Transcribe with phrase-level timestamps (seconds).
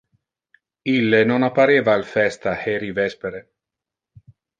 [0.93, 3.43] Ille non appareva al festa heri vespere.